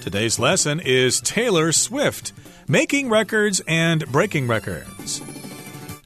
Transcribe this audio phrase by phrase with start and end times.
[0.00, 2.32] Today's lesson is Taylor Swift,
[2.66, 5.20] making records and breaking records.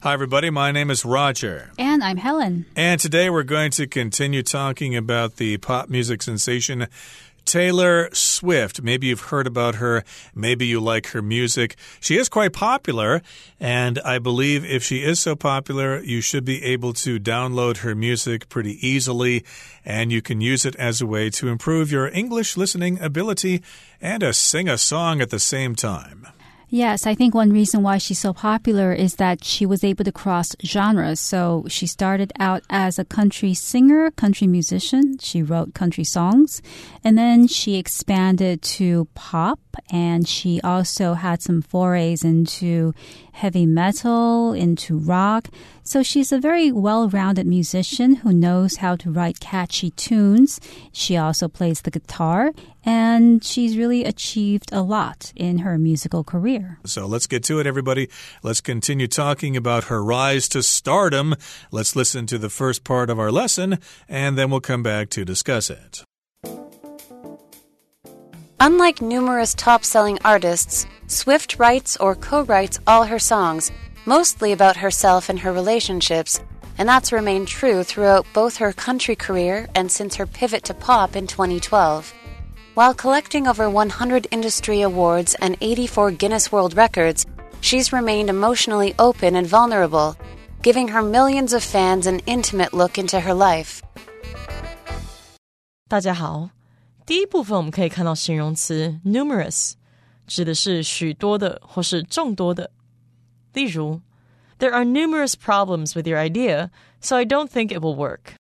[0.03, 0.49] Hi, everybody.
[0.49, 1.71] My name is Roger.
[1.79, 2.65] And I'm Helen.
[2.75, 6.87] And today we're going to continue talking about the pop music sensation
[7.45, 8.81] Taylor Swift.
[8.81, 10.03] Maybe you've heard about her.
[10.33, 11.75] Maybe you like her music.
[11.99, 13.21] She is quite popular,
[13.59, 17.95] and I believe if she is so popular, you should be able to download her
[17.95, 19.43] music pretty easily,
[19.85, 23.61] and you can use it as a way to improve your English listening ability
[24.01, 26.27] and to sing a song at the same time.
[26.69, 30.11] Yes, I think one reason why she's so popular is that she was able to
[30.11, 31.19] cross genres.
[31.19, 35.17] So she started out as a country singer, country musician.
[35.19, 36.61] She wrote country songs.
[37.03, 39.59] And then she expanded to pop
[39.91, 42.93] and she also had some forays into
[43.33, 45.49] heavy metal, into rock.
[45.87, 50.59] So she's a very well rounded musician who knows how to write catchy tunes.
[50.91, 56.79] She also plays the guitar, and she's really achieved a lot in her musical career.
[56.85, 58.09] So let's get to it, everybody.
[58.41, 61.35] Let's continue talking about her rise to stardom.
[61.69, 63.77] Let's listen to the first part of our lesson,
[64.09, 66.03] and then we'll come back to discuss it.
[68.59, 73.71] Unlike numerous top selling artists, Swift writes or co writes all her songs,
[74.06, 76.40] mostly about herself and her relationships,
[76.78, 81.16] and that's remained true throughout both her country career and since her pivot to pop
[81.16, 82.12] in 2012.
[82.74, 87.26] While collecting over 100 industry awards and 84 Guinness World Records,
[87.60, 90.16] she's remained emotionally open and vulnerable,
[90.62, 93.82] giving her millions of fans an intimate look into her life.
[95.88, 96.50] 大家好。
[97.04, 99.72] 第一部分我们可以看到形容词 numerous，
[100.28, 102.70] 指的是许多的或是众多的。
[103.54, 104.00] 例如，
[104.58, 108.34] There are numerous problems with your idea, so I don't think it will work。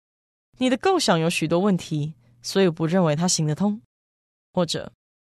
[0.57, 3.81] 你的构想有许多问题，所以我不认为它行得通。
[4.53, 4.91] 或者，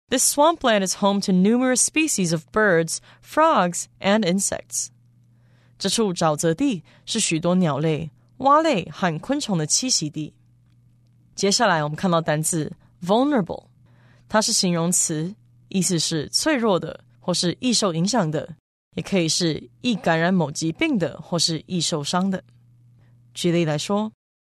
[0.08, 4.88] This swampland is home to numerous species of birds, frogs, and insects。
[5.78, 10.34] 这处沼泽地是许多鸟类、蛙类和昆虫的栖息地。
[11.34, 12.72] 接下来我们看到单字
[13.02, 13.66] vulnerable，
[14.28, 15.34] 它是形容词，
[15.68, 18.56] 意思是脆弱的或是易受影响的，
[18.96, 22.44] 也可以是易感染某疾病的或是易受伤的。
[23.34, 24.12] 举例来说，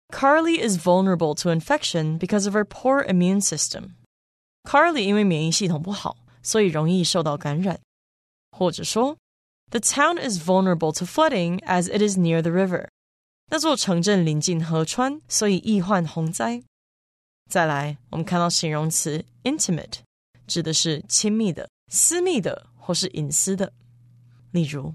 [0.08, 7.80] Carly is vulnerable to infection because of her poor immune system。Carly 因为免疫系统不好，所以容易受到感染。
[8.50, 9.16] 或者说，
[9.70, 12.88] The town is vulnerable to flooding as it is near the river。
[13.50, 16.62] 那座城镇临近河川，所以易患洪灾。
[17.50, 20.00] 再来，我们看到形容词 intimate，
[20.46, 23.72] 指的是亲密的、私密的或是隐私的。
[24.52, 24.94] 例如，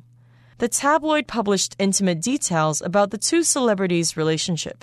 [0.57, 4.75] The tabloid published intimate details about the two celebrities' relationship。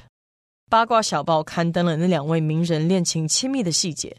[0.68, 4.16] 八卦小报刊登了那两位名人恋情亲密的细节。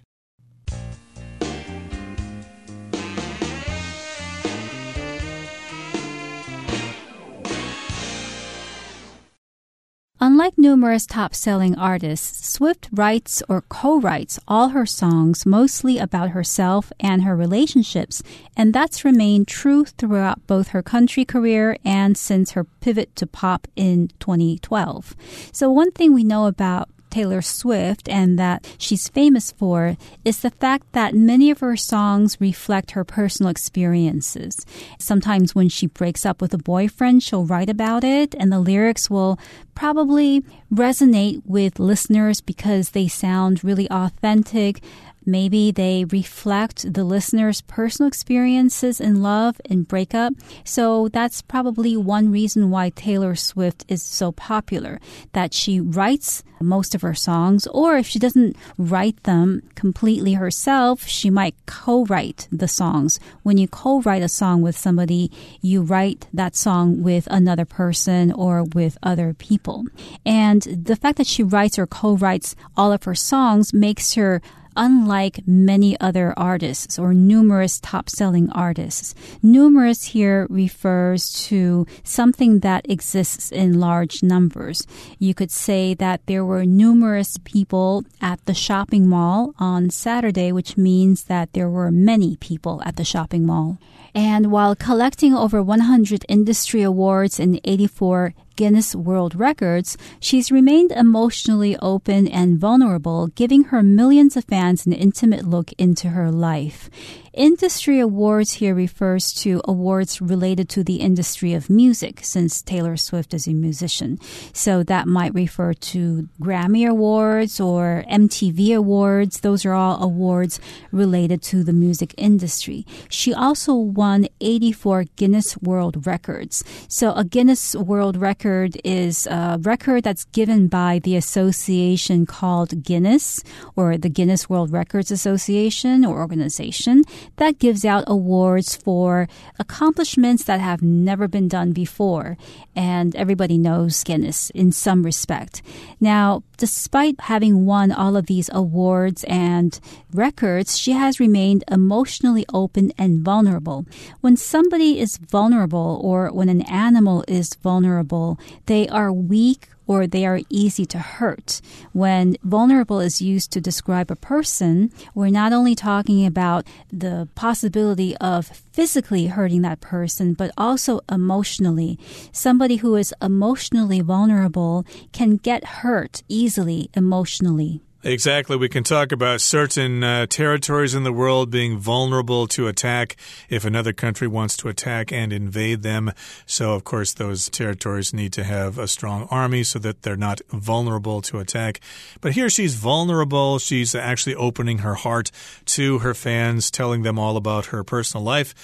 [10.37, 16.29] Unlike numerous top selling artists, Swift writes or co writes all her songs mostly about
[16.29, 18.23] herself and her relationships,
[18.55, 23.67] and that's remained true throughout both her country career and since her pivot to pop
[23.77, 25.17] in 2012.
[25.53, 30.50] So, one thing we know about Taylor Swift and that she's famous for is the
[30.50, 34.66] fact that many of her songs reflect her personal experiences.
[34.99, 39.09] Sometimes when she breaks up with a boyfriend, she'll write about it, and the lyrics
[39.09, 39.38] will
[39.75, 44.82] probably resonate with listeners because they sound really authentic.
[45.26, 50.34] Maybe they reflect the listener's personal experiences in love and breakup.
[50.64, 55.00] So that's probably one reason why Taylor Swift is so popular,
[55.32, 61.06] that she writes most of her songs, or if she doesn't write them completely herself,
[61.06, 63.20] she might co-write the songs.
[63.43, 68.64] When you co-write a song with somebody, you write that song with another person or
[68.64, 69.84] with other people.
[70.25, 74.41] And the fact that she writes or co-writes all of her songs makes her
[74.76, 79.14] unlike many other artists or numerous top selling artists.
[79.43, 84.87] Numerous here refers to something that exists in large numbers.
[85.19, 90.76] You could say that there were numerous people at the shopping mall on Saturday, which
[90.76, 93.79] means that there were many people at the shopping mall.
[94.14, 101.76] And while collecting over 100 industry awards and 84 Guinness World Records, she's remained emotionally
[101.82, 106.88] open and vulnerable, giving her millions of fans an intimate look into her life.
[107.37, 113.35] Industry awards here refers to awards related to the industry of music, since Taylor Swift
[113.35, 114.19] is a musician.
[114.55, 119.41] So that might refer to Grammy Awards or MTV Awards.
[119.41, 120.61] Those are all awards
[120.91, 122.87] related to the music industry.
[123.11, 126.65] She also won 84 Guinness World Records.
[126.89, 133.44] So a Guinness World Record is a record that's given by the association called Guinness
[133.77, 137.03] or the Guinness World Records Association or organization
[137.37, 139.28] that gives out awards for
[139.58, 142.37] accomplishments that have never been done before.
[142.75, 145.62] And everybody knows Guinness in some respect.
[146.00, 149.78] Now, despite having won all of these awards and
[150.12, 153.87] records, she has remained emotionally open and vulnerable.
[154.20, 160.27] When somebody is vulnerable or when an animal is vulnerable, they are weak or they
[160.27, 161.61] are easy to hurt.
[161.93, 168.17] When vulnerable is used to describe a person, we're not only talking about the possibility
[168.17, 171.99] of physically hurting that person, but also emotionally.
[172.33, 177.82] Somebody who is emotionally vulnerable can get hurt easily emotionally.
[178.06, 178.56] Exactly.
[178.56, 183.17] We can talk about certain uh, territories in the world being vulnerable to attack
[183.49, 186.12] if another country wants to attack and invade them.
[186.47, 190.41] So, of course, those territories need to have a strong army so that they're not
[190.50, 191.81] vulnerable to attack.
[192.20, 193.58] But here she's vulnerable.
[193.58, 195.32] She's actually opening her heart
[195.64, 198.55] to her fans, telling them all about her personal life.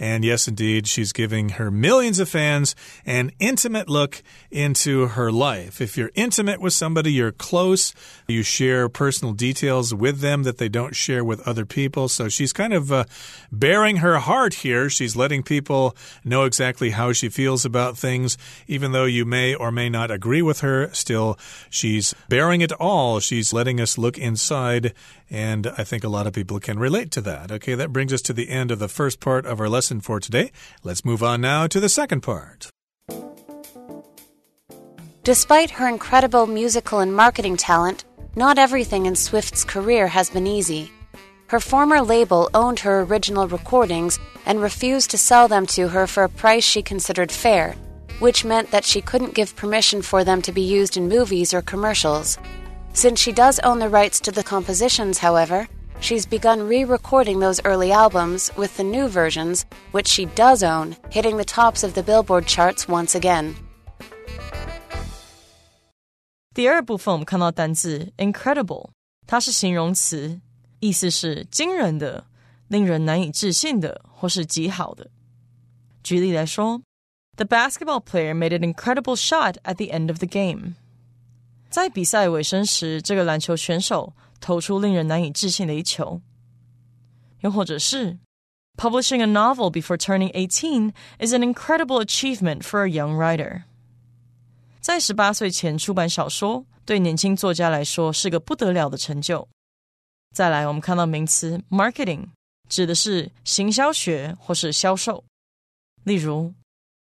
[0.00, 2.74] And yes, indeed, she's giving her millions of fans
[3.04, 5.82] an intimate look into her life.
[5.82, 7.94] If you're intimate with somebody, you're close,
[8.26, 12.08] you share personal details with them that they don't share with other people.
[12.08, 13.04] So she's kind of uh,
[13.52, 14.88] baring her heart here.
[14.88, 15.94] She's letting people
[16.24, 20.40] know exactly how she feels about things, even though you may or may not agree
[20.40, 20.88] with her.
[20.94, 21.38] Still,
[21.68, 23.20] she's baring it all.
[23.20, 24.94] She's letting us look inside
[25.30, 27.52] and I think a lot of people can relate to that.
[27.52, 30.20] Okay, that brings us to the end of the first part of our lesson for
[30.20, 30.52] today.
[30.84, 32.70] Let's move on now to the second part.
[35.24, 38.04] Despite her incredible musical and marketing talent,
[38.36, 40.92] not everything in Swift's career has been easy.
[41.48, 46.22] Her former label owned her original recordings and refused to sell them to her for
[46.22, 47.74] a price she considered fair,
[48.20, 51.60] which meant that she couldn't give permission for them to be used in movies or
[51.60, 52.38] commercials.
[52.92, 55.68] Since she does own the rights to the compositions, however,
[55.99, 60.95] she's begun re recording those early albums with the new versions, which she does own,
[61.09, 63.53] hitting the tops of the Billboard charts once again.
[66.53, 68.89] 第二部分我们看到单字 incredible，
[69.27, 70.39] 它是形容词，
[70.79, 72.25] 意思是惊人的、
[72.67, 75.09] 令人难以置信的，或是极好的。
[76.01, 76.81] 举例来说，
[77.35, 80.75] The basketball player made an incredible shot at the end of the game。
[81.69, 86.21] 在比赛尾声时，这个篮球选手 投出令人难以置信的一球。
[87.41, 88.17] 又或者是，
[88.77, 93.63] Publishing a novel before turning eighteen is an incredible achievement for a young writer。
[94.81, 99.47] 在十八岁前出版小说，对年轻作家来说是个不得了的成就。
[100.33, 102.27] 再来，我们看到名词 marketing，
[102.67, 105.23] 指的是行销学或是销售。
[106.03, 106.53] 例如，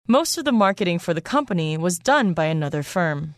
[0.07, 3.35] Most of the marketing for the company was done by another firm。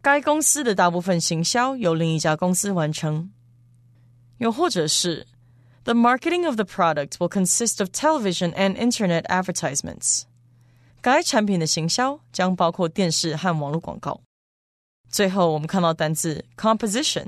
[0.00, 3.30] 该公司的大部分行销由另一家公司完成。
[4.38, 5.26] 又或者是，
[5.84, 10.22] The marketing of the product will consist of television and internet advertisements。
[11.00, 14.20] 该产品的行销将包括电视和网络广告。
[15.08, 17.26] 最后，我们看到单字 composition，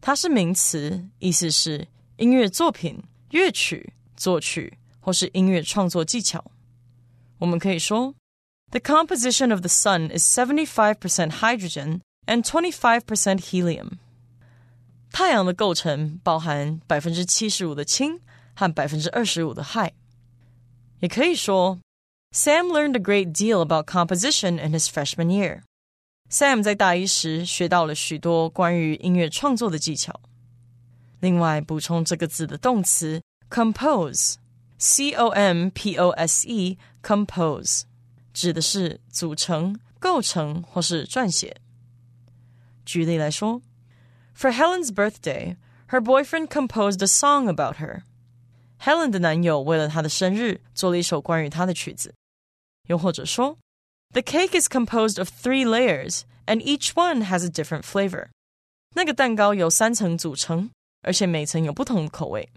[0.00, 6.44] 它是名词，意思是音乐作品、乐曲、作曲或是音乐创作技巧。
[7.38, 8.14] 我们可以说，
[8.70, 12.00] The composition of the sun is seventy-five percent hydrogen。
[12.28, 13.02] and 25%
[13.38, 13.98] helium。
[15.10, 18.20] 太阳的构成包含百分之七十五的氢
[18.54, 19.92] 和百分之二十五的氦。
[21.00, 21.78] 也可以说，
[22.32, 30.20] Sam learned a great deal about composition in his freshman year。Sam 在大一时学到了许多关于音乐创作的技巧。
[31.20, 37.82] 另外，补充这个字的动词 compose，c o m p o s e，compose
[38.32, 41.60] 指的是组成、构成或是撰写。
[42.88, 43.62] 举例来说，
[44.36, 45.56] For Helen's birthday,
[45.88, 48.02] her boyfriend composed a song about her.
[48.80, 52.14] Helen 的男友为了她的生日做了一首关于她的曲子。
[52.88, 53.56] 又或者说，
[54.12, 58.28] The cake is composed of three layers, and each one has a different flavor.
[58.94, 60.70] 那个蛋糕由三层组成，
[61.02, 62.48] 而且每层有不同的口味。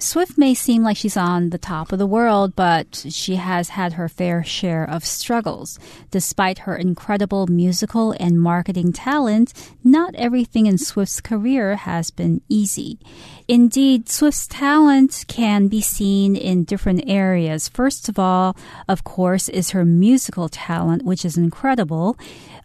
[0.00, 3.94] Swift may seem like she's on the top of the world, but she has had
[3.94, 5.76] her fair share of struggles.
[6.12, 9.52] Despite her incredible musical and marketing talent,
[9.82, 13.00] not everything in Swift's career has been easy.
[13.48, 17.68] Indeed, Swift's talent can be seen in different areas.
[17.68, 22.16] First of all, of course, is her musical talent, which is incredible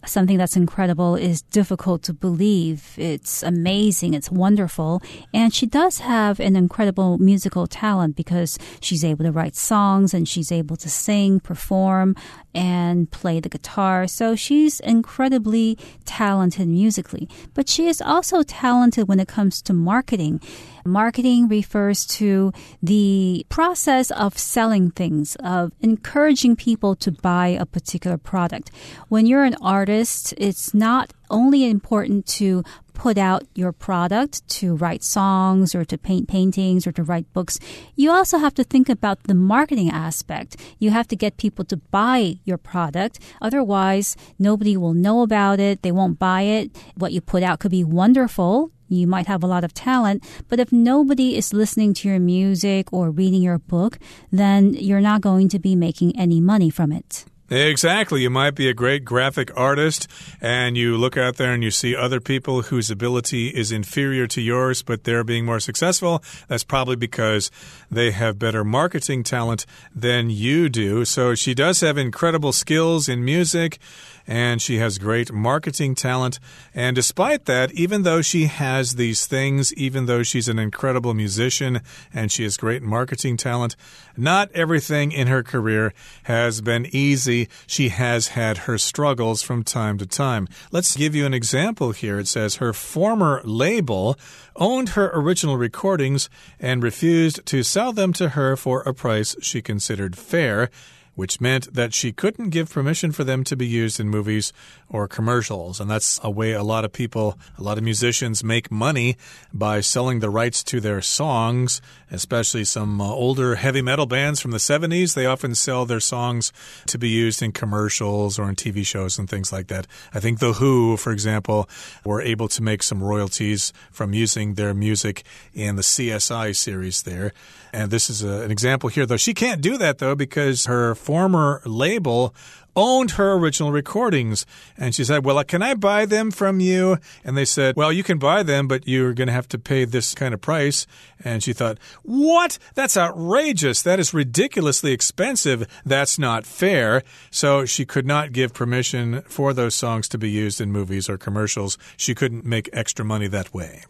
[0.06, 2.96] something that's incredible is difficult to believe.
[2.98, 4.14] It's amazing.
[4.14, 5.02] It's wonderful.
[5.34, 10.28] And she does have an incredible musical talent because she's able to write songs and
[10.28, 12.16] she's able to sing, perform,
[12.54, 14.08] and play the guitar.
[14.08, 17.30] So she's incredibly talented musically.
[17.54, 20.42] But she is also talented when it comes to marketing.
[20.86, 28.18] Marketing refers to the process of selling things, of encouraging people to buy a particular
[28.18, 28.70] product.
[29.08, 32.64] When you're an artist, it's not only important to
[32.94, 37.60] put out your product to write songs or to paint paintings or to write books,
[37.96, 40.58] you also have to think about the marketing aspect.
[40.80, 43.20] You have to get people to buy your product.
[43.42, 45.82] Otherwise, nobody will know about it.
[45.82, 46.72] They won't buy it.
[46.96, 48.72] What you put out could be wonderful.
[48.94, 52.92] You might have a lot of talent, but if nobody is listening to your music
[52.92, 54.00] or reading your book,
[54.32, 57.26] then you're not going to be making any money from it.
[57.54, 58.24] Exactly.
[58.24, 60.08] You might be a great graphic artist
[60.42, 64.42] and you look out there and you see other people whose ability is inferior to
[64.42, 66.24] yours, but they're being more successful.
[66.48, 67.52] That's probably because
[67.92, 71.06] they have better marketing talent than you do.
[71.06, 73.78] So she does have incredible skills in music
[74.26, 76.40] and she has great marketing talent.
[76.74, 81.82] And despite that, even though she has these things, even though she's an incredible musician
[82.14, 83.76] and she has great marketing talent,
[84.16, 85.94] not everything in her career
[86.24, 87.43] has been easy.
[87.68, 90.48] She has had her struggles from time to time.
[90.72, 92.20] Let's give you an example here.
[92.20, 94.18] It says her former label
[94.56, 99.62] owned her original recordings and refused to sell them to her for a price she
[99.62, 100.70] considered fair
[101.16, 104.52] which meant that she couldn't give permission for them to be used in movies
[104.90, 105.80] or commercials.
[105.80, 109.18] And that's a way a lot of people, a lot of musicians make money
[109.54, 114.52] by selling the rights to their songs, especially some uh, older heavy metal bands from
[114.52, 115.14] the 70s.
[115.14, 116.52] They often sell their songs
[116.88, 119.88] to be used in commercials or in TV shows and things like that.
[120.14, 121.70] I think The Who, for example,
[122.04, 127.34] were able to make some royalties from using their music in the CSI series there.
[127.72, 129.18] And this is a, an example here, though.
[129.18, 132.34] She can't do that, though, because her former label
[132.76, 134.46] owned her original recordings.
[134.78, 136.98] And she said, Well, can I buy them from you?
[137.24, 139.86] And they said, Well, you can buy them, but you're going to have to pay
[139.86, 140.88] this kind of price.
[141.24, 142.58] And she thought, What?
[142.74, 143.82] That's outrageous.
[143.82, 145.68] That is ridiculously expensive.
[145.86, 147.04] That's not fair.
[147.32, 151.18] So she could not give permission for those songs to be used in movies or
[151.18, 151.78] commercials.
[151.98, 153.84] She couldn't make extra money that way.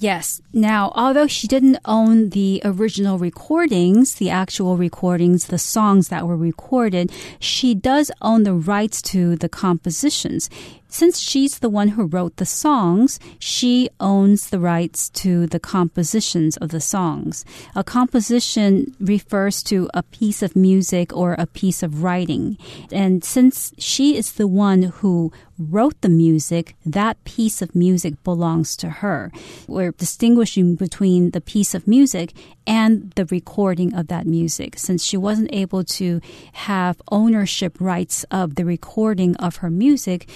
[0.00, 0.40] Yes.
[0.54, 6.38] Now, although she didn't own the original recordings, the actual recordings, the songs that were
[6.38, 10.48] recorded, she does own the rights to the compositions.
[10.90, 16.56] Since she's the one who wrote the songs, she owns the rights to the compositions
[16.56, 17.44] of the songs.
[17.76, 22.58] A composition refers to a piece of music or a piece of writing.
[22.90, 28.76] And since she is the one who wrote the music, that piece of music belongs
[28.76, 29.30] to her.
[29.68, 32.32] We're distinguishing between the piece of music
[32.66, 34.78] and the recording of that music.
[34.78, 36.20] Since she wasn't able to
[36.52, 40.28] have ownership rights of the recording of her music,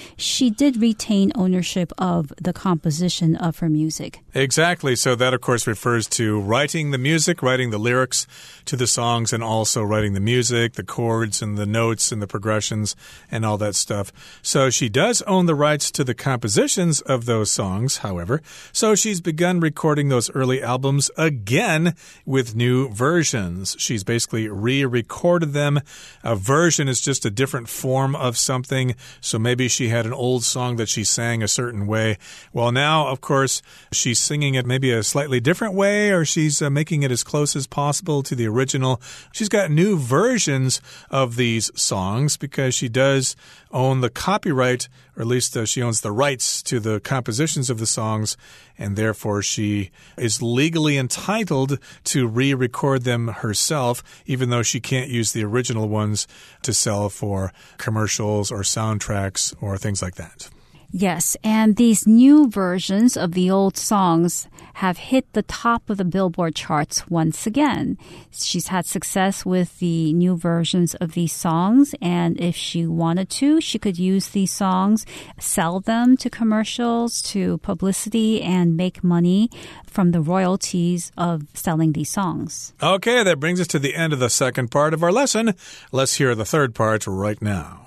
[0.44, 4.20] she did retain ownership of the composition of her music.
[4.34, 4.94] Exactly.
[4.94, 8.26] So that, of course, refers to writing the music, writing the lyrics
[8.66, 12.26] to the songs, and also writing the music, the chords, and the notes, and the
[12.26, 12.94] progressions,
[13.30, 14.12] and all that stuff.
[14.42, 18.42] So she does own the rights to the compositions of those songs, however.
[18.70, 21.94] So she's begun recording those early albums again
[22.26, 23.76] with new versions.
[23.78, 25.80] She's basically re recorded them.
[26.22, 28.94] A version is just a different form of something.
[29.22, 32.18] So maybe she had an old song that she sang a certain way.
[32.52, 33.62] Well, now, of course,
[33.92, 37.54] she's singing it maybe a slightly different way, or she's uh, making it as close
[37.54, 39.00] as possible to the original.
[39.32, 43.36] She's got new versions of these songs because she does
[43.70, 47.78] own the copyright, or at least uh, she owns the rights to the compositions of
[47.78, 48.37] the songs,
[48.78, 55.11] and therefore she is legally entitled to re record them herself, even though she can't
[55.11, 56.26] use the original ones
[56.62, 60.50] to sell for commercials or soundtracks or things like that.
[60.96, 66.04] Yes, and these new versions of the old songs have hit the top of the
[66.04, 67.98] Billboard charts once again.
[68.30, 73.60] She's had success with the new versions of these songs, and if she wanted to,
[73.60, 75.04] she could use these songs,
[75.36, 79.50] sell them to commercials, to publicity, and make money
[79.88, 82.72] from the royalties of selling these songs.
[82.80, 85.54] Okay, that brings us to the end of the second part of our lesson.
[85.90, 87.83] Let's hear the third part right now.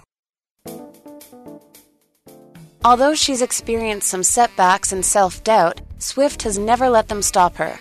[2.83, 7.79] Although she's experienced some setbacks and self doubt, Swift has never let them stop her.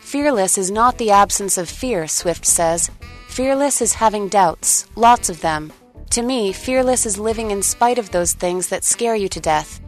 [0.00, 2.90] Fearless is not the absence of fear, Swift says.
[3.28, 5.72] Fearless is having doubts, lots of them.
[6.10, 9.80] To me, fearless is living in spite of those things that scare you to death.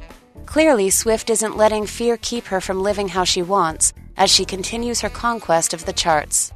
[0.46, 5.00] Clearly, Swift isn't letting fear keep her from living how she wants as she continues
[5.00, 6.52] her conquest of the charts.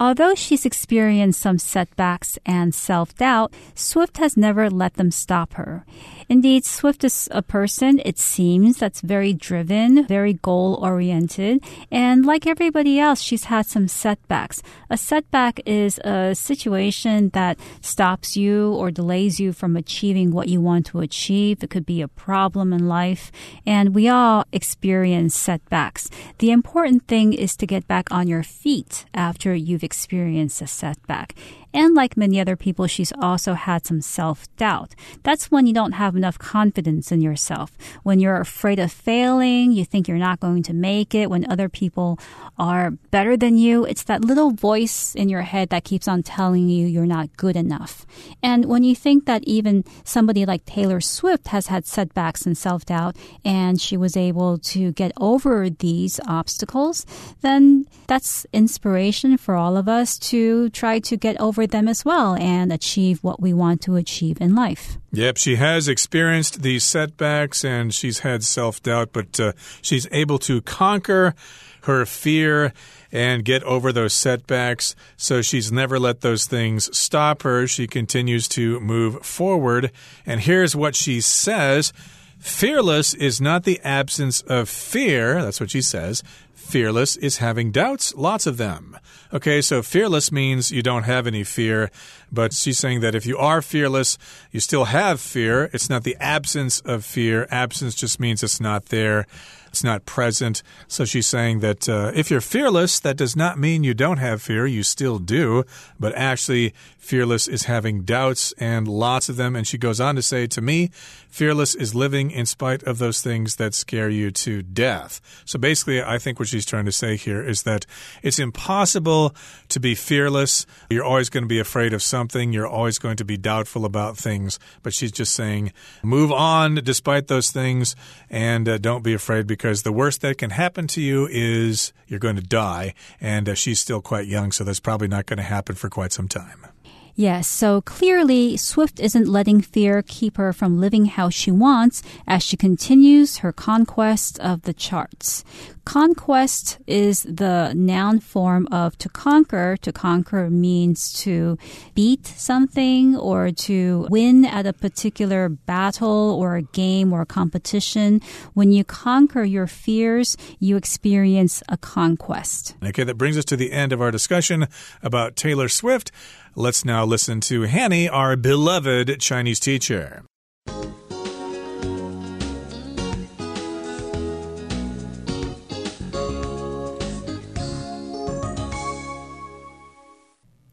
[0.00, 5.84] Although she's experienced some setbacks and self doubt, Swift has never let them stop her.
[6.30, 11.60] Indeed, Swift is a person, it seems, that's very driven, very goal oriented,
[11.90, 14.62] and like everybody else, she's had some setbacks.
[14.88, 20.60] A setback is a situation that stops you or delays you from achieving what you
[20.60, 21.64] want to achieve.
[21.64, 23.32] It could be a problem in life,
[23.66, 26.10] and we all experience setbacks.
[26.38, 31.34] The important thing is to get back on your feet after you've experienced a setback.
[31.72, 34.94] And like many other people, she's also had some self doubt.
[35.22, 37.76] That's when you don't have enough confidence in yourself.
[38.02, 41.68] When you're afraid of failing, you think you're not going to make it, when other
[41.68, 42.18] people
[42.58, 46.68] are better than you, it's that little voice in your head that keeps on telling
[46.68, 48.04] you you're not good enough.
[48.42, 52.84] And when you think that even somebody like Taylor Swift has had setbacks and self
[52.84, 57.06] doubt and she was able to get over these obstacles,
[57.40, 62.34] then that's inspiration for all of us to try to get over them as well
[62.36, 64.98] and achieve what we want to achieve in life.
[65.12, 69.52] Yep, she has experienced these setbacks and she's had self doubt, but uh,
[69.82, 71.34] she's able to conquer
[71.82, 72.72] her fear
[73.12, 74.94] and get over those setbacks.
[75.16, 77.66] So she's never let those things stop her.
[77.66, 79.90] She continues to move forward.
[80.26, 81.92] And here's what she says.
[82.38, 85.42] Fearless is not the absence of fear.
[85.42, 86.22] That's what she says.
[86.60, 88.96] Fearless is having doubts, lots of them.
[89.32, 91.90] Okay, so fearless means you don't have any fear,
[92.32, 94.18] but she's saying that if you are fearless,
[94.50, 95.70] you still have fear.
[95.72, 97.46] It's not the absence of fear.
[97.50, 99.26] Absence just means it's not there.
[99.70, 100.64] It's not present.
[100.88, 104.42] So she's saying that uh, if you're fearless, that does not mean you don't have
[104.42, 104.66] fear.
[104.66, 105.64] You still do.
[105.98, 109.54] But actually, fearless is having doubts and lots of them.
[109.54, 110.90] And she goes on to say, to me,
[111.28, 115.20] fearless is living in spite of those things that scare you to death.
[115.44, 117.86] So basically, I think what she's trying to say here is that
[118.24, 119.36] it's impossible
[119.68, 120.66] to be fearless.
[120.90, 122.19] You're always going to be afraid of something.
[122.52, 124.58] You're always going to be doubtful about things.
[124.82, 127.96] But she's just saying, move on despite those things
[128.28, 131.92] and uh, don't be afraid because because the worst that can happen to you is
[132.08, 132.94] you're going to die.
[133.20, 136.12] And uh, she's still quite young, so that's probably not going to happen for quite
[136.12, 136.66] some time.
[137.14, 142.42] Yes, so clearly Swift isn't letting fear keep her from living how she wants as
[142.42, 145.44] she continues her conquest of the charts.
[145.84, 149.76] Conquest is the noun form of to conquer.
[149.82, 151.58] To conquer means to
[151.94, 158.20] beat something or to win at a particular battle or a game or a competition.
[158.54, 162.76] When you conquer your fears, you experience a conquest.
[162.84, 164.68] Okay, that brings us to the end of our discussion
[165.02, 166.12] about Taylor Swift.
[166.54, 170.24] Let's now listen to Hanny, our beloved Chinese teacher.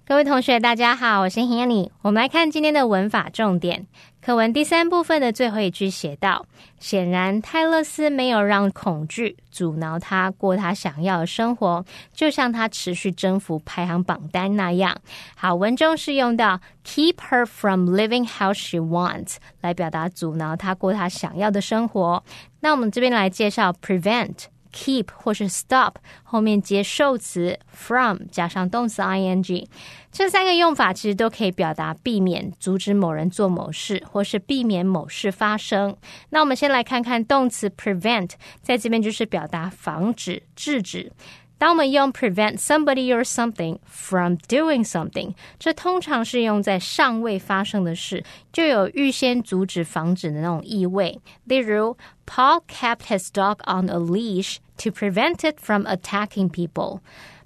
[0.08, 1.90] 各位同学，大家好，我是 Hanny。
[2.02, 3.88] 我们来看今天的文法重点。
[4.22, 6.46] 课文第三部分的最后一句写道
[6.80, 14.96] ：“显然，泰勒斯没有让恐惧阻挠他过他想要的生活，就像他持续征服排行榜单那样。”
[15.36, 22.24] 好，文中是用到 “keep her from living how she wants” 来表达阻挠他过他想要的生活。
[22.62, 24.46] 那我们这边来介绍 “prevent”。
[24.78, 29.66] Keep 或是 stop 后面接受词 from 加上动词 ing，
[30.12, 35.98] 这三个用法其实都可以表达避免、阻止某人做某事，或是避免某事发生。
[36.30, 41.12] 那我们先来看看动词 prevent，在这边就是表达防止、制止。
[41.59, 51.21] 当我们用 prevent somebody or something from doing something，这通常是用在尚未发生的事，就有预先阻止、防止的那种意味。
[51.45, 51.97] 例如，
[52.27, 56.99] Paul kept his dog on a leash to prevent it from attacking people。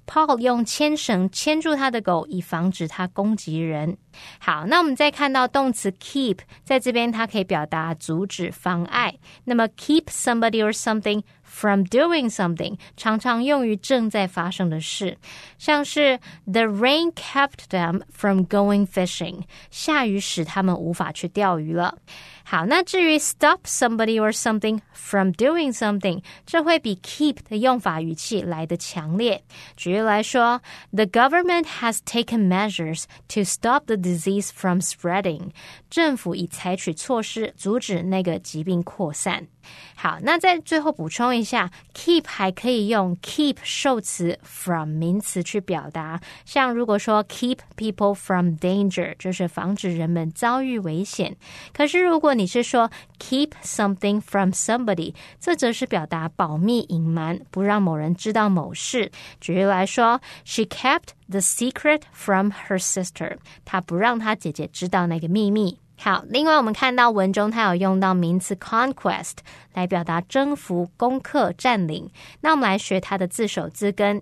[0.07, 3.97] Paul 用牵绳牵住他的狗，以防止它攻击人。
[4.39, 9.13] 好，那我们再看到动词 keep，在这边它可以表达阻止、妨碍。
[9.43, 11.21] 那么 keep somebody or something
[11.52, 15.18] From doing something 常常用于正在发生的事，
[15.58, 21.98] 像是 The rain kept them from going fishing，下雨使他们无法去钓鱼了。
[22.43, 29.43] 好，那至于 stop somebody or something from doing something，这会比 keep 的用法语气来的强烈。
[29.75, 30.61] 举例来说，
[30.93, 35.49] The government has taken measures to stop the disease from spreading。
[35.89, 39.47] 政府已采取措施阻止那个疾病扩散。
[39.95, 46.21] 好，那在最后补充一下，keep 还可以用 keep 受词 from 名词去表达。
[46.45, 51.35] 像如果说 keep people from danger，就是防止人们遭遇危险。
[51.73, 59.10] 可是如果 你是说 keep something from somebody，这则是表达保密隐瞒，不让某人知道某事。
[59.40, 65.78] 举例来说，She kept the secret from her sister，她不让她姐姐知道那个秘密。
[66.04, 69.34] 好，另外我们看到文中它有用到名词 conquest
[69.72, 72.10] 来表达征服、攻克、占领。
[72.40, 74.20] 那我们来学它的字首字根，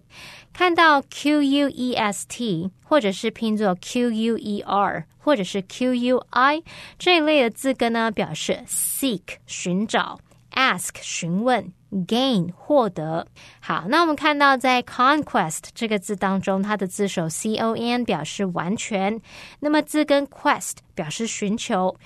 [0.52, 6.62] 看到 q u e s t 或者是拼作 q u e r 或者是 q u i
[6.98, 10.20] 这一类的字根呢，表示 seek 寻找
[10.52, 11.72] ，ask 询问。
[12.06, 13.26] Gain 获得。
[13.60, 19.20] 好，那我们看到在 conquest 这个字当中，它的字首 c o n 表示完全，
[19.60, 21.96] 那么字根 quest 表示寻求。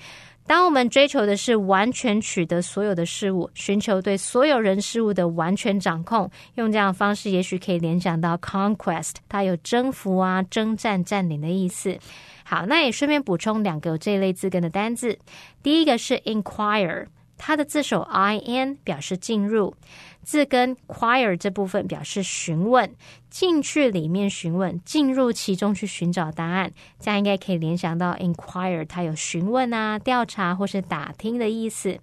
[0.47, 11.97] 当我们追求的是完全取得所有的事物，寻求对所有人事物的完全掌控，用这样的方式，也许可以联想到 conquest，它有征服啊、征战、占领的意思。
[12.43, 15.17] 好，那也顺便补充两个这类字根的单字，
[15.63, 17.07] 第一个是 inquire。
[17.37, 19.75] 它的字首 i n 表示进入，
[20.23, 22.89] 字根 quire 这部分表示询问，
[23.29, 31.99] 进去里面询问，进入其中去寻找答案，这样应该可以联想到 inquire，它有询问啊、调查或是打听的意思。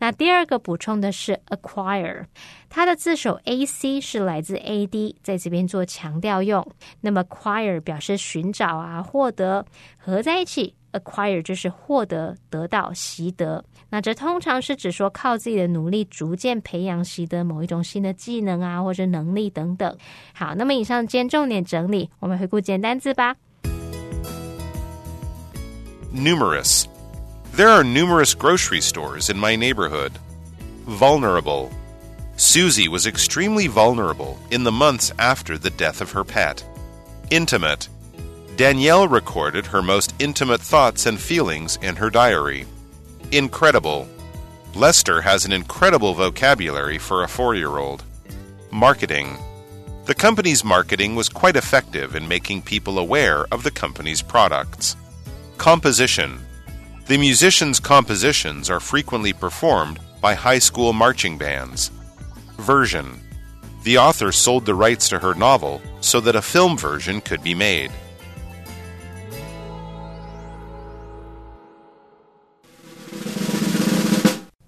[0.00, 2.26] 那第二个补充的是 acquire，
[2.68, 6.66] 它的字首 a c 是来自 a d，在这边做强调用。
[7.02, 9.64] 那么 acquire 表示寻找啊、获得，
[9.96, 10.74] 合在一起。
[10.93, 13.63] acquire 就是获得、得到、习得。
[13.89, 19.97] 那这通常是指说靠自己的努力逐渐培养、习得某一种新的技能啊，或者能力等等。
[20.33, 23.35] 好，那么以上今天重点整理，我们回顾简单字吧。
[26.13, 26.85] Numerous.
[27.55, 30.11] There are numerous grocery stores in my neighborhood.
[30.85, 31.69] Vulnerable.
[32.37, 36.63] Susie was extremely vulnerable in the months after the death of her pet.
[37.29, 37.87] Intimate.
[38.56, 42.66] Danielle recorded her most intimate thoughts and feelings in her diary.
[43.30, 44.06] Incredible.
[44.74, 48.04] Lester has an incredible vocabulary for a four year old.
[48.70, 49.38] Marketing.
[50.04, 54.96] The company's marketing was quite effective in making people aware of the company's products.
[55.56, 56.38] Composition.
[57.06, 61.90] The musician's compositions are frequently performed by high school marching bands.
[62.58, 63.18] Version.
[63.82, 67.54] The author sold the rights to her novel so that a film version could be
[67.54, 67.90] made.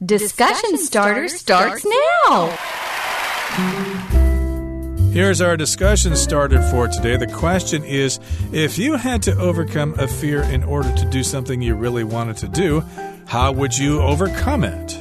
[0.04, 1.86] Discussion starter starts
[2.26, 2.48] now.
[5.12, 7.16] Here's our discussion started for today.
[7.16, 8.18] The question is
[8.52, 12.36] if you had to overcome a fear in order to do something you really wanted
[12.38, 12.82] to do,
[13.26, 14.98] how would you overcome it?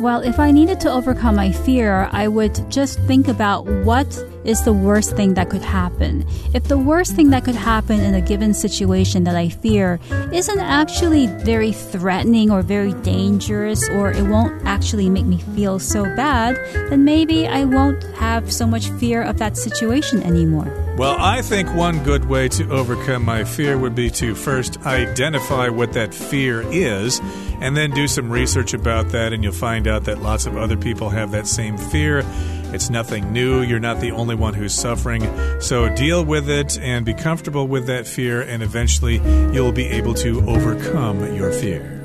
[0.00, 4.12] Well, if I needed to overcome my fear, I would just think about what
[4.44, 6.26] is the worst thing that could happen.
[6.54, 10.00] If the worst thing that could happen in a given situation that I fear
[10.32, 16.04] isn't actually very threatening or very dangerous, or it won't actually make me feel so
[16.16, 16.56] bad,
[16.90, 20.72] then maybe I won't have so much fear of that situation anymore.
[20.98, 25.68] Well, I think one good way to overcome my fear would be to first identify
[25.68, 27.20] what that fear is
[27.60, 30.76] and then do some research about that, and you'll find out that lots of other
[30.76, 32.24] people have that same fear.
[32.72, 33.62] It's nothing new.
[33.62, 35.22] You're not the only one who's suffering.
[35.60, 39.16] So deal with it and be comfortable with that fear, and eventually
[39.52, 42.02] you'll be able to overcome your fear.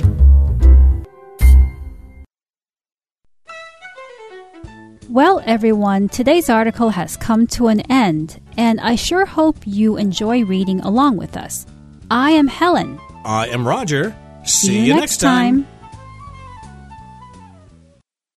[5.09, 10.43] Well, everyone, today's article has come to an end, and I sure hope you enjoy
[10.43, 11.67] reading along with us.
[12.09, 12.99] I am Helen.
[13.23, 14.15] I am Roger.
[14.43, 15.67] See, you next time.